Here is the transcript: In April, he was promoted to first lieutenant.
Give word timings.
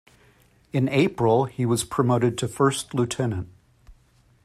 In 0.73 0.89
April, 0.89 1.45
he 1.45 1.63
was 1.63 1.83
promoted 1.83 2.35
to 2.39 2.47
first 2.47 2.95
lieutenant. 2.95 3.49